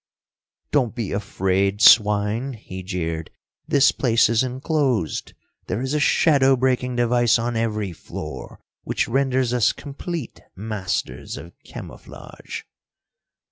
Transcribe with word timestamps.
"Don't 0.71 0.95
be 0.95 1.11
afraid, 1.11 1.79
swine," 1.79 2.53
he 2.53 2.81
jeered. 2.81 3.29
"This 3.67 3.91
place 3.91 4.29
is 4.29 4.41
enclosed. 4.41 5.33
There 5.67 5.79
is 5.79 5.93
a 5.93 5.99
shadow 5.99 6.55
breaking 6.55 6.95
device 6.95 7.37
on 7.37 7.55
every 7.55 7.93
floor, 7.93 8.59
which 8.83 9.07
renders 9.07 9.53
us 9.53 9.71
complete 9.71 10.41
masters 10.55 11.37
of 11.37 11.53
camouflage." 11.63 12.63